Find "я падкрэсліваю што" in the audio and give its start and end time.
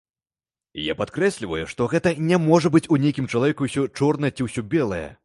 0.83-1.89